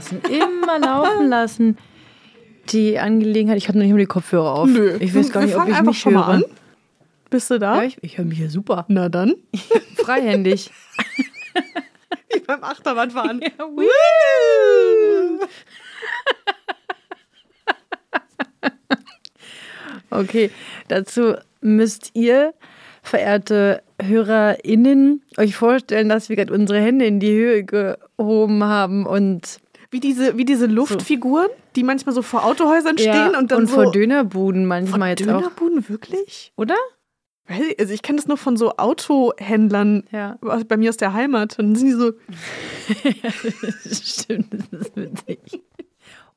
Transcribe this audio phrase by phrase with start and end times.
[0.00, 1.78] Lassen, immer laufen lassen.
[2.70, 4.68] Die Angelegenheit, ich hatte noch nicht mal die Kopfhörer auf.
[4.68, 4.96] Nö.
[5.00, 6.34] Ich weiß gar Wir nicht, ob ich mich schon mal höre.
[6.34, 6.44] an.
[7.28, 7.76] Bist du da?
[7.76, 8.84] Ja, ich ich höre mich hier super.
[8.88, 9.34] Na dann.
[9.96, 10.70] Freihändig.
[12.32, 13.40] Wie beim Achterbahnfahren.
[20.12, 20.50] Okay,
[20.88, 22.52] dazu müsst ihr,
[23.02, 29.60] verehrte HörerInnen, euch vorstellen, dass wir gerade unsere Hände in die Höhe gehoben haben und,
[29.92, 33.74] Wie diese, wie diese Luftfiguren, die manchmal so vor Autohäusern stehen und dann so.
[33.74, 35.38] vor Dönerbuden manchmal jetzt auch.
[35.38, 36.52] Dönerbuden wirklich?
[36.56, 36.76] Oder?
[37.78, 40.38] Also ich kenne das nur von so Autohändlern Ja.
[40.68, 41.58] bei mir aus der Heimat.
[41.58, 42.12] Und dann sind die so,
[44.02, 45.60] Stimmt, das ist witzig.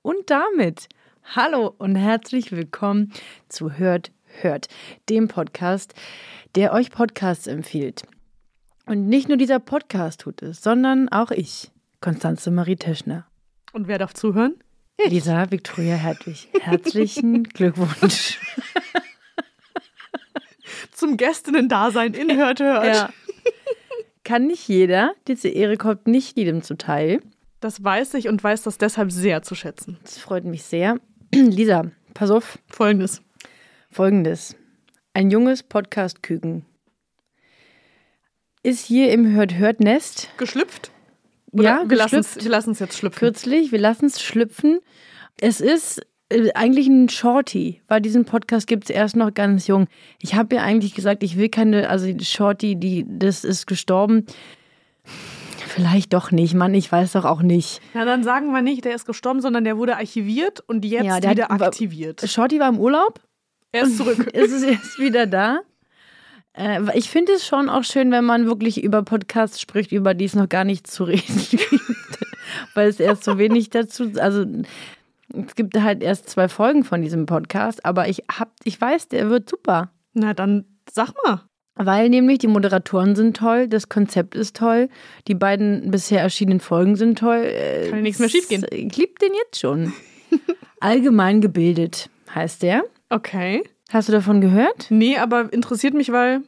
[0.02, 0.90] Und damit
[1.36, 3.14] hallo und herzlich willkommen
[3.50, 4.68] zu Hört, Hört,
[5.09, 5.94] dem Podcast,
[6.56, 8.02] der euch Podcasts empfiehlt.
[8.88, 11.70] Und nicht nur dieser Podcast tut es, sondern auch ich,
[12.02, 13.28] Konstanze Marie Teschner.
[13.74, 14.56] Und wer darf zuhören?
[15.06, 16.48] Lisa Victoria Hertwig.
[16.62, 18.40] Herzlichen Glückwunsch.
[20.92, 22.86] Zum Gästinnen-Dasein in Hört, Hört.
[22.86, 23.10] Ja.
[24.24, 27.22] Kann nicht jeder, diese Ehre kommt nicht jedem zuteil.
[27.60, 29.98] Das weiß ich und weiß das deshalb sehr zu schätzen.
[30.04, 30.98] Das freut mich sehr.
[31.34, 33.22] Lisa, pass auf, Folgendes.
[33.90, 34.56] Folgendes.
[35.14, 36.66] Ein junges Podcast-Küken
[38.64, 40.30] ist hier im Hört-Hört-Nest.
[40.38, 40.93] Geschlüpft?
[41.54, 42.20] Ja, wir lassen
[42.72, 43.20] es jetzt schlüpfen.
[43.20, 44.80] Kürzlich, wir lassen es schlüpfen.
[45.40, 49.88] Es ist äh, eigentlich ein Shorty, weil diesen Podcast gibt es erst noch ganz jung.
[50.22, 54.25] Ich habe ja eigentlich gesagt, ich will keine, also die Shorty, die, das ist gestorben.
[55.68, 57.81] Vielleicht doch nicht, Mann, ich weiß doch auch nicht.
[57.94, 61.20] Na, dann sagen wir nicht, der ist gestorben, sondern der wurde archiviert und jetzt Ja,
[61.20, 62.22] der wieder hat- aktiviert.
[62.30, 63.20] Shorty war im Urlaub,
[63.72, 64.20] Er ist zurück.
[64.34, 65.62] ist es jetzt wieder da.
[66.53, 70.25] Äh, ich finde es schon auch schön, wenn man wirklich über Podcasts spricht, über die
[70.25, 71.72] es noch gar nicht zu reden gibt.
[72.74, 74.46] Weil es erst so wenig dazu, also
[75.34, 79.30] es gibt halt erst zwei Folgen von diesem Podcast, aber ich hab, ich weiß, der
[79.30, 79.91] wird super.
[80.14, 81.41] Na, dann sag mal.
[81.75, 84.90] Weil nämlich die Moderatoren sind toll, das Konzept ist toll,
[85.28, 87.44] die beiden bisher erschienenen Folgen sind toll.
[87.46, 88.64] Äh, Kann ja nichts mehr schiefgehen.
[88.70, 89.91] Ich lieb den jetzt schon.
[90.80, 92.84] Allgemein gebildet heißt der.
[93.09, 93.64] Okay.
[93.94, 94.88] Hast du davon gehört?
[94.90, 96.42] Nee, aber interessiert mich, weil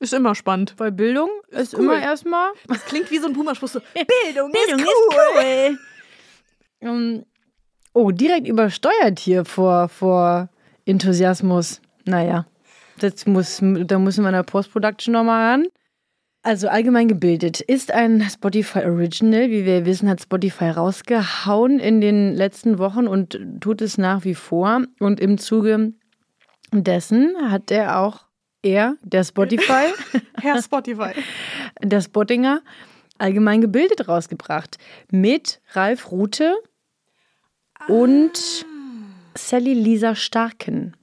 [0.00, 0.74] ist immer spannend.
[0.78, 1.84] Weil Bildung ist, cool.
[1.84, 2.50] immer erstmal.
[2.66, 3.68] Das klingt wie so ein Pumaspruch.
[3.68, 5.78] So, Bildung ist cool.
[6.80, 7.24] Ähm,
[7.92, 10.48] oh, direkt übersteuert hier vor, vor
[10.84, 11.80] Enthusiasmus.
[12.06, 12.46] Naja,
[12.98, 15.66] das muss, da müssen wir in der Post-Production nochmal ran.
[16.42, 19.48] Also allgemein gebildet ist ein Spotify Original.
[19.50, 24.34] Wie wir wissen, hat Spotify rausgehauen in den letzten Wochen und tut es nach wie
[24.34, 24.82] vor.
[24.98, 25.92] Und im Zuge
[26.72, 28.24] dessen hat er auch
[28.62, 29.86] er, der Spotify,
[30.40, 31.12] Herr Spotify.
[31.82, 32.62] der Spottinger,
[33.18, 34.78] allgemein gebildet rausgebracht.
[35.10, 36.56] Mit Ralf Rute
[37.88, 38.66] und
[39.34, 40.96] Sally Lisa Starken.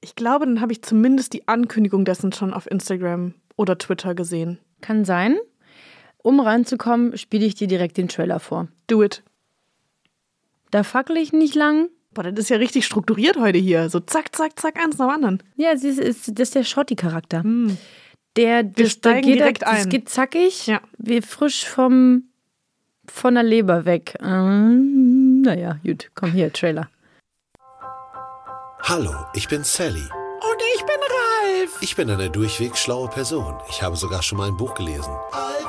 [0.00, 4.58] Ich glaube, dann habe ich zumindest die Ankündigung dessen schon auf Instagram oder Twitter gesehen.
[4.80, 5.36] Kann sein.
[6.18, 8.68] Um reinzukommen, spiele ich dir direkt den Trailer vor.
[8.86, 9.22] Do it.
[10.70, 11.88] Da fackel ich nicht lang.
[12.14, 13.90] Boah, das ist ja richtig strukturiert heute hier.
[13.90, 15.42] So zack, zack, zack, eins nach dem anderen.
[15.56, 16.00] Ja, es ist,
[16.38, 17.44] das ist der Schotti-Charakter.
[18.36, 19.88] Der, das, steigen da geht, direkt das ein.
[19.88, 20.80] geht zackig, Ja.
[20.98, 22.24] wie frisch vom,
[23.06, 24.16] von der Leber weg.
[24.22, 26.88] Ähm, naja, gut, komm hier, Trailer.
[28.82, 30.00] Hallo, ich bin Sally.
[30.00, 31.78] Und ich bin Ralf.
[31.82, 33.54] Ich bin eine durchweg schlaue Person.
[33.68, 35.12] Ich habe sogar schon mal ein Buch gelesen.
[35.30, 35.66] Ich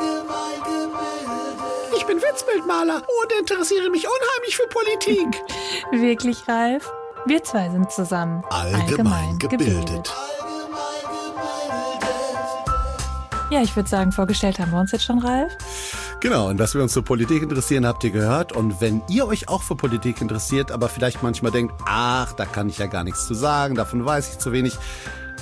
[2.60, 5.42] bin Witzbildmaler und interessiere mich unheimlich für Politik.
[5.92, 6.92] Wirklich, Ralf?
[7.26, 8.44] Wir zwei sind zusammen.
[8.50, 10.12] Allgemein, gebildet.
[13.52, 15.52] Ja, ich würde sagen, vorgestellt haben wir uns jetzt schon, Ralf.
[16.22, 18.52] Genau, und dass wir uns für Politik interessieren, habt ihr gehört.
[18.52, 22.70] Und wenn ihr euch auch für Politik interessiert, aber vielleicht manchmal denkt, ach, da kann
[22.70, 24.78] ich ja gar nichts zu sagen, davon weiß ich zu wenig,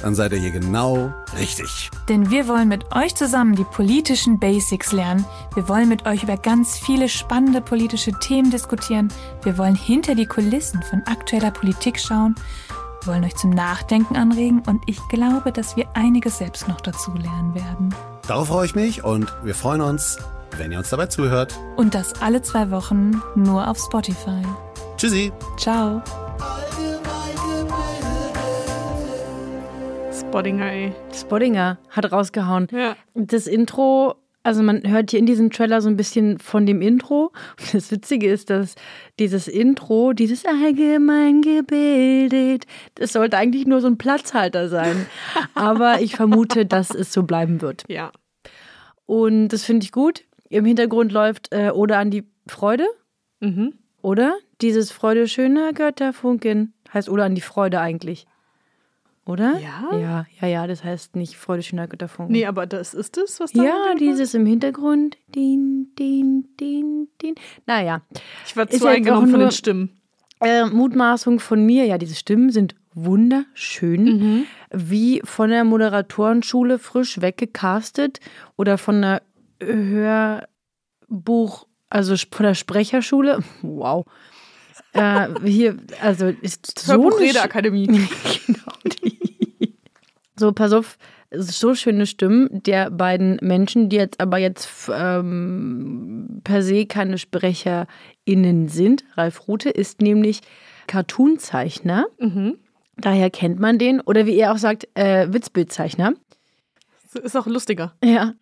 [0.02, 1.90] dann seid ihr hier genau richtig.
[2.10, 5.26] Denn wir wollen mit euch zusammen die politischen Basics lernen.
[5.56, 9.10] Wir wollen mit euch über ganz viele spannende politische Themen diskutieren.
[9.44, 12.36] Wir wollen hinter die Kulissen von aktueller Politik schauen.
[13.02, 17.14] Wir wollen euch zum Nachdenken anregen und ich glaube, dass wir einiges selbst noch dazu
[17.14, 17.94] lernen werden.
[18.28, 20.18] Darauf freue ich mich und wir freuen uns,
[20.58, 21.58] wenn ihr uns dabei zuhört.
[21.78, 24.42] Und das alle zwei Wochen nur auf Spotify.
[24.98, 25.32] Tschüssi.
[25.58, 26.02] Ciao.
[30.30, 30.94] Spottinger, ey.
[31.14, 32.68] Spottinger hat rausgehauen.
[32.72, 32.96] Ja.
[33.16, 37.32] Das Intro, also man hört hier in diesem Trailer so ein bisschen von dem Intro.
[37.60, 38.76] Und das Witzige ist, dass
[39.20, 42.66] dieses Intro, dieses allgemein gebildet,
[42.96, 45.08] das sollte eigentlich nur so ein Platzhalter sein.
[45.56, 47.84] Aber ich vermute, dass es so bleiben wird.
[47.88, 48.12] Ja.
[49.06, 50.24] Und das finde ich gut.
[50.50, 52.86] Im Hintergrund läuft äh, Ode an die Freude,
[53.40, 53.74] Mhm.
[54.02, 54.36] oder?
[54.62, 58.26] Dieses Freude schöner Götterfunken heißt Ode an die Freude eigentlich.
[59.28, 59.60] Oder?
[59.60, 59.98] Ja?
[59.98, 62.32] Ja, ja, ja, das heißt nicht Freude schöner Götterfunken.
[62.32, 65.18] Nee, aber das ist es, was da Ja, dieses im Hintergrund.
[65.36, 67.36] Din, din, din, din.
[67.66, 68.02] Naja,
[68.46, 69.90] Ich war zu eingenommen von den Stimmen.
[70.40, 71.86] äh, Mutmaßung von mir.
[71.86, 74.04] Ja, diese Stimmen sind wunderschön.
[74.04, 74.44] Mhm.
[74.72, 78.20] Wie von der Moderatorenschule frisch weggecastet
[78.56, 79.22] oder von der
[79.62, 83.40] Hörbuch, also von der Sprecherschule.
[83.62, 84.06] Wow.
[84.98, 87.88] Äh, hier, also ist so Hörbuchredeakademie.
[88.48, 89.76] genau die.
[90.36, 90.98] So, pass auf,
[91.32, 98.70] so schöne Stimmen der beiden Menschen, die jetzt aber jetzt ähm, per se keine SprecherInnen
[98.70, 99.04] sind.
[99.16, 100.42] Ralf Rute ist nämlich
[100.88, 102.08] Cartoonzeichner.
[102.20, 102.58] Mhm.
[102.98, 104.02] Daher kennt man den.
[104.02, 106.14] Oder wie er auch sagt, äh, Witzbildzeichner.
[107.14, 107.94] Ist auch lustiger.
[108.04, 108.34] Ja.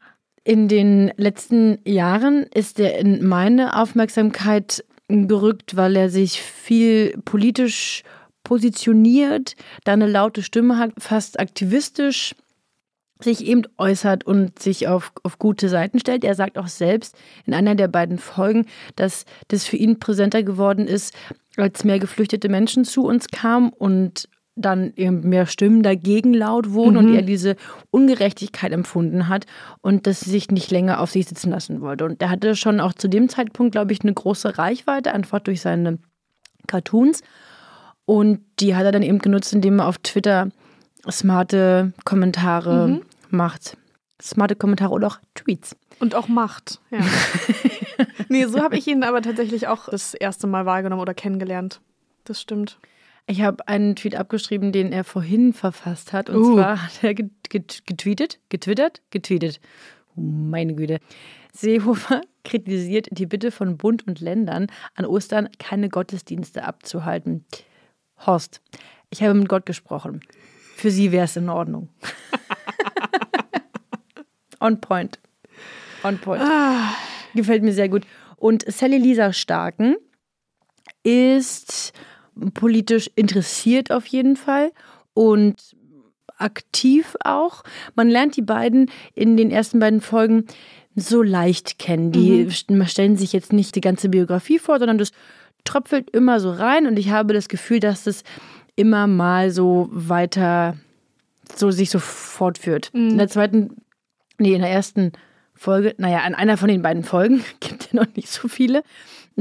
[0.44, 8.04] In den letzten Jahren ist er in meine Aufmerksamkeit gerückt, weil er sich viel politisch
[8.44, 12.36] positioniert, da eine laute Stimme hat, fast aktivistisch
[13.22, 16.24] sich eben äußert und sich auf, auf gute Seiten stellt.
[16.24, 17.16] Er sagt auch selbst
[17.46, 18.66] in einer der beiden Folgen,
[18.96, 21.13] dass das für ihn präsenter geworden ist,
[21.56, 26.96] als mehr geflüchtete Menschen zu uns kamen und dann eben mehr Stimmen dagegen laut wurden
[26.96, 27.57] und er diese
[27.92, 29.46] Ungerechtigkeit empfunden hat
[29.81, 32.06] und das sich nicht länger auf sich sitzen lassen wollte.
[32.06, 35.60] Und er hatte schon auch zu dem Zeitpunkt, glaube ich, eine große Reichweite, einfach durch
[35.60, 36.00] seine
[36.68, 37.22] Cartoons.
[38.06, 40.50] Und die hat er dann eben genutzt, indem er auf Twitter
[41.10, 43.78] smarte Kommentare macht.
[44.22, 45.75] Smarte Kommentare oder auch Tweets.
[46.00, 46.80] Und auch Macht.
[46.92, 47.00] Ja.
[48.30, 51.81] nee, so habe ich ihn aber tatsächlich auch das erste Mal wahrgenommen oder kennengelernt.
[52.24, 52.80] Das stimmt.
[53.27, 56.30] Ich habe einen Tweet abgeschrieben, den er vorhin verfasst hat.
[56.30, 56.54] Und Uh.
[56.56, 59.60] zwar hat er get get getweetet, getwittert, getweetet.
[60.16, 61.00] Oh, Meine Güte.
[61.54, 67.45] Seehofer kritisiert die Bitte von Bund und Ländern, an Ostern keine Gottesdienste abzuhalten.
[68.25, 68.62] Horst,
[69.10, 70.22] ich habe mit Gott gesprochen.
[70.75, 71.89] Für Sie wäre es in Ordnung.
[74.60, 75.19] On point.
[76.04, 76.42] On point.
[77.33, 78.06] Gefällt mir sehr gut.
[78.38, 79.95] Und Sally Lisa Starken
[81.04, 81.94] ist
[82.54, 84.72] politisch interessiert auf jeden Fall
[85.14, 85.56] und
[86.38, 87.64] aktiv auch.
[87.96, 90.46] Man lernt die beiden in den ersten beiden Folgen
[90.96, 92.12] so leicht kennen.
[92.12, 95.12] Die stellen sich jetzt nicht die ganze Biografie vor, sondern das
[95.64, 98.24] tröpfelt immer so rein und ich habe das Gefühl, dass das
[98.76, 100.78] immer mal so weiter
[101.54, 102.90] so sich so fortführt.
[102.94, 103.78] In der zweiten,
[104.38, 105.12] nee, in der ersten
[105.54, 108.84] Folge, naja, an einer von den beiden Folgen, gibt ja noch nicht so viele,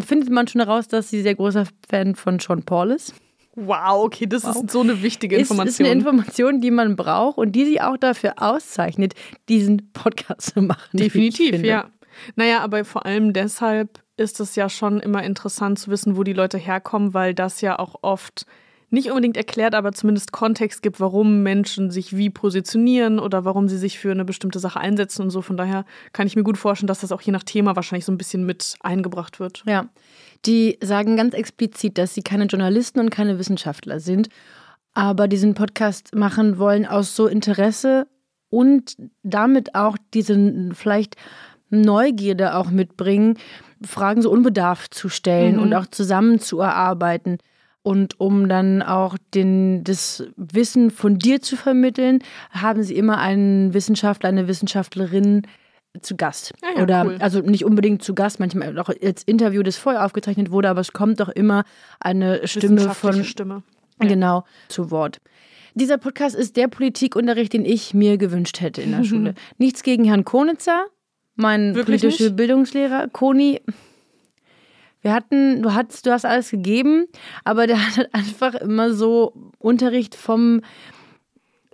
[0.03, 3.15] findet man schon heraus, dass sie sehr großer Fan von Sean Paul ist.
[3.57, 5.87] Wow, okay, das ist so eine wichtige Ist, ist Information.
[5.87, 9.15] eine Information, die man braucht und die sie auch dafür auszeichnet,
[9.49, 10.99] diesen Podcast zu machen.
[10.99, 11.89] Definitiv, ja.
[12.35, 16.33] Naja, aber vor allem deshalb ist es ja schon immer interessant zu wissen, wo die
[16.33, 18.47] Leute herkommen, weil das ja auch oft
[18.91, 23.79] nicht unbedingt erklärt, aber zumindest Kontext gibt, warum Menschen sich wie positionieren oder warum sie
[23.79, 25.43] sich für eine bestimmte Sache einsetzen und so.
[25.43, 28.13] Von daher kann ich mir gut vorstellen, dass das auch je nach Thema wahrscheinlich so
[28.13, 29.63] ein bisschen mit eingebracht wird.
[29.67, 29.89] Ja,
[30.47, 34.29] die sagen ganz explizit, dass sie keine Journalisten und keine Wissenschaftler sind,
[34.93, 38.07] aber diesen Podcast machen wollen aus so Interesse
[38.51, 41.17] und damit auch diese vielleicht
[41.71, 43.39] Neugierde auch mitbringen,
[43.83, 47.39] Fragen so unbedarft zu stellen und auch zusammen zu erarbeiten.
[47.85, 53.75] Und um dann auch den, das Wissen von dir zu vermitteln, haben sie immer einen
[53.75, 55.43] Wissenschaftler, eine Wissenschaftlerin
[56.01, 56.55] zu Gast.
[56.63, 57.17] Ah ja, Oder cool.
[57.21, 60.95] also nicht unbedingt zu Gast, manchmal auch als Interview, das vorher aufgezeichnet wurde, aber es
[60.95, 61.65] kommt doch immer
[62.01, 63.63] eine Stimme von Stimme.
[64.01, 65.21] genau zu Wort.
[65.75, 69.35] Dieser Podcast ist der Politikunterricht, den ich mir gewünscht hätte in der Schule.
[69.59, 70.87] Nichts gegen Herrn Konitzer,
[71.37, 72.37] mein Wirklich politische nicht?
[72.37, 73.09] Bildungslehrer.
[73.13, 73.61] Koni,
[75.05, 77.07] wir hatten, du hast, du hast alles gegeben,
[77.45, 80.63] aber der hat halt einfach immer so Unterricht vom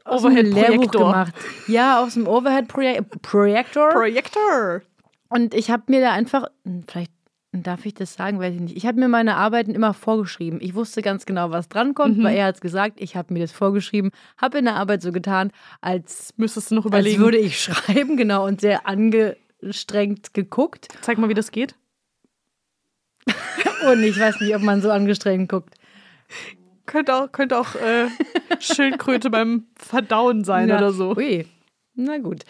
[0.04, 1.12] aus dem Lehrbuch Overhead-Projektor.
[1.12, 1.34] gemacht.
[1.68, 3.90] Ja, aus dem Overhead-Projektor.
[3.90, 4.82] Projektor!
[5.28, 7.12] Und ich habe mir da einfach, hm, vielleicht
[7.52, 8.76] darf ich das sagen, weiß ich nicht.
[8.76, 10.58] Ich habe mir meine Arbeiten immer vorgeschrieben.
[10.60, 13.00] Ich wusste ganz genau, was drankommt, weil er hat es gesagt.
[13.00, 16.84] Ich habe mir das vorgeschrieben, habe in der Arbeit so getan, als, Müsstest du noch
[16.86, 17.20] als überlegen.
[17.20, 20.88] würde ich schreiben, genau, und sehr angestrengt geguckt.
[21.02, 21.76] Zeig mal, wie das geht.
[23.90, 25.74] Und ich weiß nicht, ob man so angestrengt guckt.
[26.86, 28.08] Könnte auch, könnte auch äh,
[28.58, 30.76] Schildkröte beim Verdauen sein Ja.
[30.78, 31.16] oder so.
[31.16, 31.46] Ui.
[31.94, 32.44] Na gut.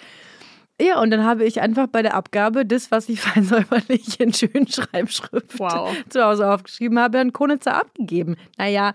[0.80, 4.32] Ja, und dann habe ich einfach bei der Abgabe das, was ich fein säuberlich in
[4.32, 5.94] schönen Schreibschrift Wow.
[6.08, 8.36] zu Hause aufgeschrieben habe, an Konitzer abgegeben.
[8.56, 8.94] Naja,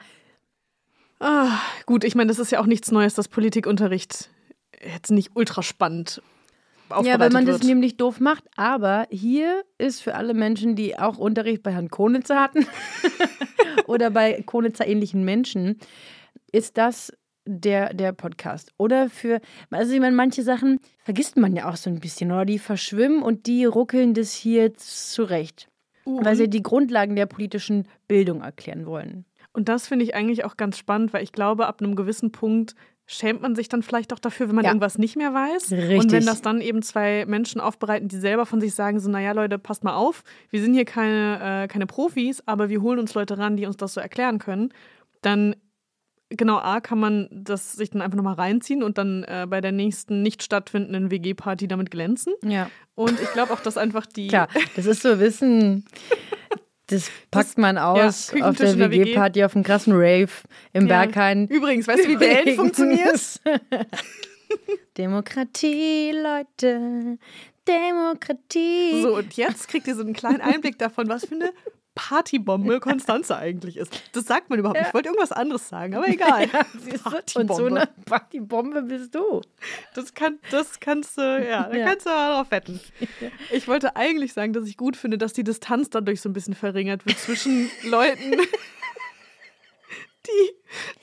[1.20, 4.30] Ah, gut, ich meine, das ist ja auch nichts Neues, dass Politikunterricht
[4.94, 6.22] jetzt nicht ultra spannend
[7.04, 7.60] ja, weil man wird.
[7.60, 8.44] das nämlich doof macht.
[8.56, 12.66] Aber hier ist für alle Menschen, die auch Unterricht bei Herrn Konitzer hatten
[13.88, 15.80] oder bei Konitzer ähnlichen Menschen,
[16.52, 17.12] ist das
[17.46, 18.72] der, der Podcast.
[18.78, 19.40] Oder für,
[19.70, 23.22] also ich meine, manche Sachen vergisst man ja auch so ein bisschen oder die verschwimmen
[23.22, 25.70] und die ruckeln das hier zurecht.
[26.08, 29.26] Weil sie die Grundlagen der politischen Bildung erklären wollen.
[29.54, 32.76] Und das finde ich eigentlich auch ganz spannend, weil ich glaube, ab einem gewissen Punkt
[33.08, 34.72] schämt man sich dann vielleicht auch dafür, wenn man Ja.
[34.72, 35.72] irgendwas nicht mehr weiß.
[35.72, 36.12] Und Richtig.
[36.12, 39.60] wenn das dann eben zwei Menschen aufbereiten, die selber von sich sagen, so, naja, Leute,
[39.60, 43.38] passt mal auf, wir sind hier keine, äh, keine Profis, aber wir holen uns Leute
[43.38, 44.70] ran, die uns das so erklären können,
[45.22, 45.56] dann
[46.30, 49.72] genau, A, kann man das sich dann einfach nochmal reinziehen und dann äh, bei der
[49.72, 52.34] nächsten nicht stattfindenden WG-Party damit glänzen.
[52.44, 52.70] Ja.
[52.96, 55.86] Und ich glaube auch, dass einfach die Klar, das ist so Wissen,
[56.88, 59.06] das packt man aus ja, auf der der WG.
[59.06, 60.30] WG-Party auf dem krassen Rave
[60.74, 61.06] im Ja.
[61.06, 61.48] Berghain.
[61.48, 63.20] Übrigens, weißt du, wie Wählen funktioniert?
[64.98, 67.18] Demokratie, Leute.
[67.68, 69.02] Demokratie.
[69.02, 71.52] So, und jetzt kriegt ihr so einen kleinen Einblick davon, was für eine
[71.96, 74.02] Partybombe Konstanze eigentlich ist.
[74.12, 74.90] Das sagt man überhaupt nicht.
[74.90, 76.48] Ich wollte irgendwas anderes sagen, aber egal.
[76.78, 77.40] Siehst du?
[77.40, 77.66] Und so Partybombe.
[77.82, 79.42] eine Partybombe bist du.
[79.94, 81.88] Das, kann, das kannst du, ja, da Ja.
[81.88, 82.80] kannst du mal drauf wetten.
[83.52, 86.54] Ich wollte eigentlich sagen, dass ich gut finde, dass die Distanz dadurch so ein bisschen
[86.56, 88.32] verringert wird zwischen Leuten,
[90.28, 90.56] die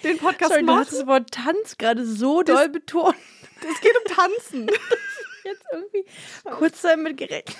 [0.02, 0.98] den Podcast Sorry, du hast machen.
[0.98, 3.14] das Wort Tanz gerade so doll betont.
[3.60, 4.66] Es geht um Tanzen.
[5.44, 6.04] Jetzt irgendwie
[6.44, 7.56] kurz damit gerechnet.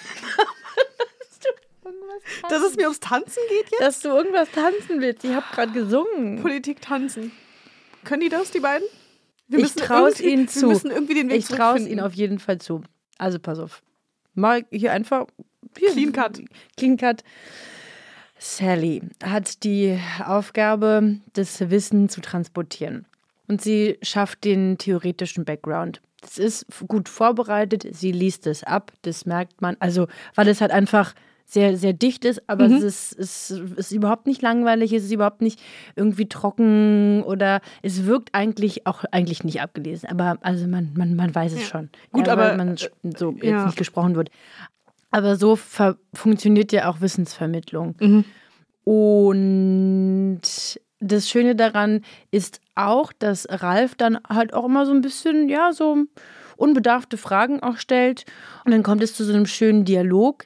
[2.48, 3.80] Dass es mir ums Tanzen geht jetzt?
[3.80, 5.24] dass du irgendwas tanzen willst.
[5.24, 6.40] Ich habe gerade gesungen.
[6.42, 7.32] Politik tanzen.
[8.04, 8.86] Können die das, die beiden?
[9.48, 10.60] Wir Ich trau's irgendwie- ihnen zu.
[10.62, 12.82] Wir müssen irgendwie den Weg Ich traue es ihnen auf jeden Fall zu.
[13.18, 13.82] Also pass auf.
[14.34, 15.26] Mal hier einfach.
[15.78, 16.40] Hier, Clean Cut.
[16.76, 17.22] Clean Cut.
[18.38, 23.06] Sally hat die Aufgabe, das Wissen zu transportieren.
[23.46, 26.00] Und sie schafft den theoretischen Background.
[26.20, 29.76] Das ist gut vorbereitet, sie liest es ab, das merkt man.
[29.80, 32.76] Also, weil es halt einfach sehr, sehr dicht ist, aber Mhm.
[32.76, 35.60] es, ist, es ist überhaupt nicht langweilig, es ist überhaupt nicht
[35.96, 40.08] irgendwie trocken oder es wirkt eigentlich auch eigentlich nicht abgelesen.
[40.08, 41.66] Aber also man, man, man weiß es Ja.
[41.66, 41.90] schon.
[42.12, 43.66] Gut, ja, aber, man sch- so jetzt ja.
[43.66, 44.30] nicht gesprochen wird.
[45.10, 45.56] Aber so
[46.14, 47.96] funktioniert ja auch Wissensvermittlung.
[48.00, 48.24] Mhm.
[48.84, 50.40] Und
[51.00, 55.72] das Schöne daran ist auch, dass Ralf dann halt auch immer so ein bisschen, ja,
[55.72, 56.04] so
[56.56, 58.24] unbedarfte Fragen auch stellt.
[58.64, 60.44] Und dann kommt es zu so einem schönen Dialog.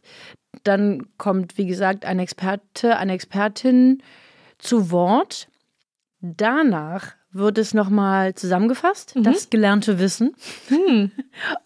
[0.66, 4.02] Dann kommt, wie gesagt, ein Experte, eine Expertin
[4.58, 5.48] zu Wort.
[6.20, 10.34] Danach wird es nochmal zusammengefasst, das gelernte Wissen.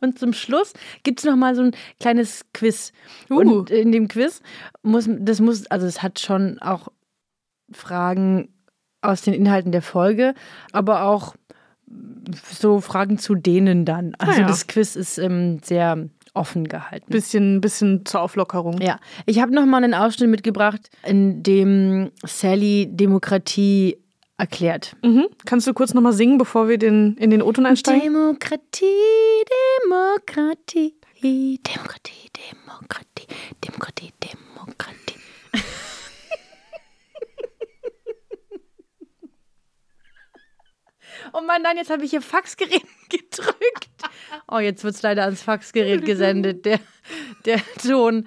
[0.00, 2.92] Und zum Schluss gibt es nochmal so ein kleines Quiz.
[3.30, 3.36] Uh.
[3.36, 4.42] Und in dem Quiz
[4.82, 6.88] muss, das muss, also es hat schon auch
[7.70, 8.48] Fragen
[9.00, 10.34] aus den Inhalten der Folge,
[10.72, 11.34] aber auch
[12.52, 14.14] so Fragen zu denen dann.
[14.18, 14.46] Also ja.
[14.46, 17.10] das Quiz ist ähm, sehr offen gehalten.
[17.10, 18.80] Bisschen, bisschen zur Auflockerung.
[18.80, 23.98] Ja, ich habe noch mal einen Ausschnitt mitgebracht, in dem Sally Demokratie
[24.38, 24.96] erklärt.
[25.02, 25.26] Mhm.
[25.44, 28.02] Kannst du kurz nochmal singen, bevor wir den, in den O-Ton einsteigen?
[28.02, 28.86] Demokratie,
[29.84, 30.94] Demokratie,
[31.66, 33.26] Demokratie, Demokratie,
[33.64, 35.14] Demokratie, Demokratie.
[41.32, 43.90] Oh Mann, nein, jetzt habe ich hier Faxgerät gedrückt.
[44.48, 46.80] Oh, jetzt wird es leider ans Faxgerät gesendet, der,
[47.44, 48.26] der Ton.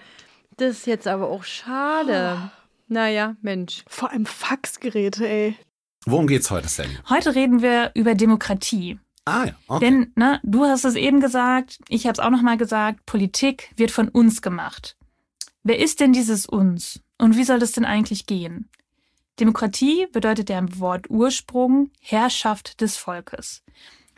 [0.57, 2.51] Das ist jetzt aber auch schade.
[2.87, 3.83] Naja, Mensch.
[3.87, 5.57] Vor allem Faxgeräte, ey.
[6.05, 6.97] Worum geht's heute, Sally?
[7.09, 8.99] Heute reden wir über Demokratie.
[9.25, 9.85] Ah ja, okay.
[9.85, 13.91] Denn, ne, du hast es eben gesagt, ich habe es auch nochmal gesagt, Politik wird
[13.91, 14.97] von uns gemacht.
[15.63, 16.99] Wer ist denn dieses uns?
[17.17, 18.69] Und wie soll das denn eigentlich gehen?
[19.39, 23.63] Demokratie bedeutet ja im Wort Ursprung Herrschaft des Volkes.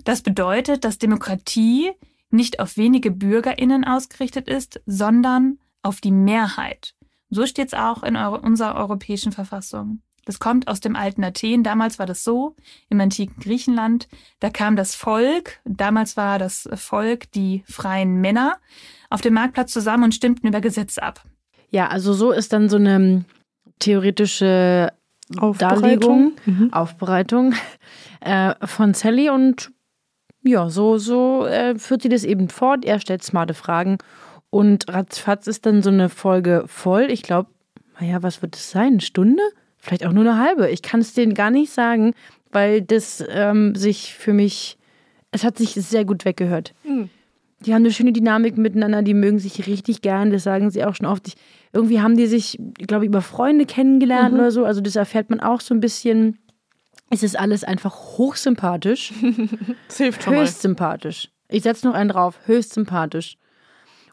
[0.06, 1.92] Das bedeutet, dass Demokratie
[2.30, 6.94] nicht auf wenige BürgerInnen ausgerichtet ist, sondern auf die Mehrheit.
[7.30, 10.02] So steht es auch in eure, unserer europäischen Verfassung.
[10.26, 11.64] Das kommt aus dem alten Athen.
[11.64, 12.56] Damals war das so,
[12.90, 14.08] im antiken Griechenland.
[14.40, 18.58] Da kam das Volk, damals war das Volk die freien Männer,
[19.10, 21.24] auf dem Marktplatz zusammen und stimmten über Gesetze ab.
[21.70, 23.26] Ja, also so ist dann so eine
[23.80, 24.94] theoretische
[25.30, 26.74] Darlegung, Mhm.
[26.74, 27.54] Aufbereitung
[28.22, 29.72] äh, von Sally und
[30.46, 32.86] ja, so, so äh, führt sie das eben fort.
[32.86, 33.98] Er stellt smarte Fragen
[34.52, 37.08] und ratzfatz ist dann so eine Folge voll.
[37.10, 37.50] Ich glaube,
[38.00, 38.94] naja, was wird es sein?
[38.94, 39.42] Eine Stunde?
[39.78, 40.70] Vielleicht auch nur eine halbe.
[40.70, 42.14] Ich kann es denen gar nicht sagen,
[42.52, 44.78] weil das ähm, sich für mich,
[45.32, 46.74] es hat sich sehr gut weggehört.
[46.84, 47.10] Mhm.
[47.62, 50.94] Die haben eine schöne Dynamik miteinander, die mögen sich richtig gern, das sagen sie auch
[50.94, 51.28] schon oft.
[51.28, 51.36] Ich,
[51.74, 54.66] irgendwie haben die sich, glaube ich, über Freunde kennengelernt oder so.
[54.66, 56.38] Also das erfährt man auch so ein bisschen.
[57.16, 59.14] Es ist alles einfach hochsympathisch.
[59.88, 60.42] Das hilft schon mal.
[60.44, 61.30] Höchst sympathisch.
[61.48, 62.40] Ich setze noch einen drauf.
[62.46, 63.38] Höchst sympathisch.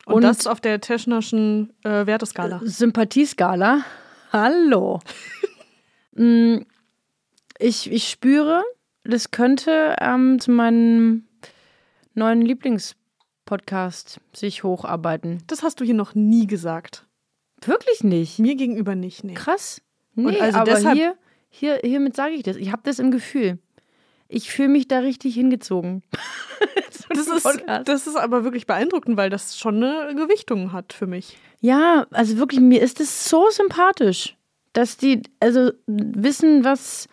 [0.07, 2.61] Und, Und- das auf der Teschnerschen äh, Werteskala.
[2.65, 3.85] Sympathieskala.
[4.33, 5.01] Hallo.
[6.15, 6.67] Mm,
[7.59, 8.63] ich, ich spüre,
[9.03, 11.25] das könnte ähm, zu meinem
[12.13, 15.43] neuen Lieblingspodcast sich hocharbeiten.
[15.47, 17.07] Das hast du hier noch nie gesagt.
[17.65, 18.39] Wirklich nicht.
[18.41, 19.33] Mir gegenüber nicht, nee.
[19.33, 19.81] Krass.
[20.15, 21.17] Nee, also aber deshalb- hier,
[21.53, 22.57] hier, hiermit sage ich das.
[22.57, 23.59] Ich habe das im Gefühl.
[24.29, 26.03] Ich fühle mich da richtig hingezogen.
[27.15, 31.37] Das ist, das ist aber wirklich beeindruckend, weil das schon eine Gewichtung hat für mich.
[31.61, 34.37] Ja, also wirklich, mir ist es so sympathisch,
[34.73, 37.09] dass die also wissen, was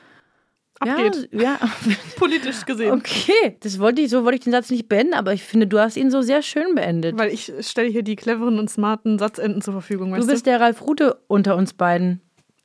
[0.79, 1.27] Abgeht.
[1.33, 1.59] Ja, ja.
[2.15, 2.93] Politisch gesehen.
[2.93, 5.77] Okay, das wollte ich, so wollte ich den Satz nicht beenden, aber ich finde, du
[5.77, 7.17] hast ihn so sehr schön beendet.
[7.17, 10.13] Weil ich stelle hier die cleveren und smarten Satzenden zur Verfügung.
[10.13, 12.21] du bist der Ralf Rute unter uns beiden.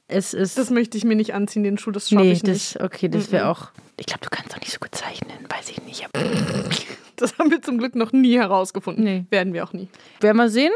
[0.08, 0.58] Es ist.
[0.58, 2.76] Das möchte ich mir nicht anziehen, den Schuh, das schaffe nee, ich nicht.
[2.76, 3.70] das, okay, das wäre auch.
[3.96, 6.06] Ich glaube, du kannst doch nicht so gut zeichnen, weiß ich nicht.
[7.16, 9.04] Das haben wir zum Glück noch nie herausgefunden.
[9.04, 9.25] Nee.
[9.30, 9.88] Werden wir auch nie.
[10.20, 10.73] werden wir sehen.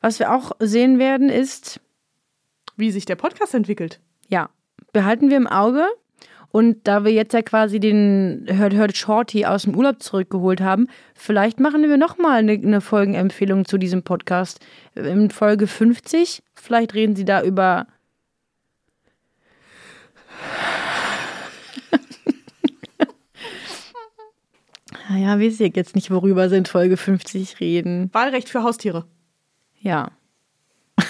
[0.00, 1.78] Was wir auch sehen werden, ist,
[2.74, 4.00] Wie sich der Podcast entwickelt.
[4.28, 4.48] ja,
[4.94, 5.84] behalten wir im Auge.
[6.50, 10.86] Und da wir jetzt ja quasi den Hört Hört Shorty aus dem Urlaub zurückgeholt haben,
[11.14, 14.64] vielleicht machen wir nochmal eine, eine Folgenempfehlung zu diesem Podcast.
[14.94, 17.88] In Folge 50, vielleicht reden sie da über.
[25.08, 28.10] Naja, weiß ich jetzt nicht, worüber sie in Folge 50 reden.
[28.12, 29.06] Wahlrecht für Haustiere.
[29.80, 30.10] Ja.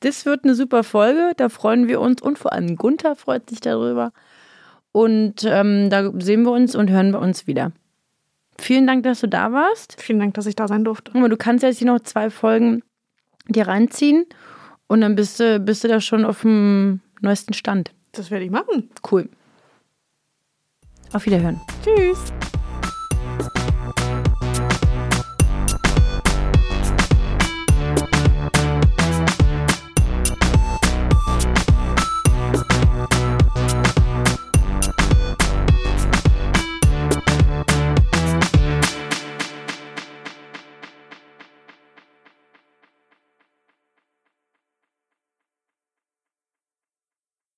[0.00, 3.60] Das wird eine super Folge, da freuen wir uns und vor allem Gunther freut sich
[3.60, 4.12] darüber.
[4.92, 7.72] Und ähm, da sehen wir uns und hören wir uns wieder.
[8.58, 10.00] Vielen Dank, dass du da warst.
[10.00, 11.16] Vielen Dank, dass ich da sein durfte.
[11.16, 12.82] Mal, du kannst jetzt hier noch zwei Folgen
[13.48, 14.26] dir reinziehen
[14.86, 17.92] und dann bist du, bist du da schon auf dem neuesten Stand.
[18.12, 18.90] Das werde ich machen.
[19.10, 19.28] Cool.
[21.12, 21.60] Auf Wiederhören.
[21.82, 22.35] Tschüss.